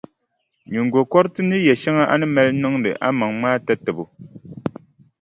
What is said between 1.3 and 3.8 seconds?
ni yɛʼ shɛŋa a ni mali niŋdi a maŋa maa